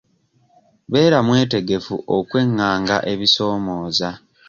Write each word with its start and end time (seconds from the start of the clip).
Beera 0.91 1.17
mwetegefu 1.27 1.95
okwenganga 2.17 2.95
ebisoomooza. 3.11 4.09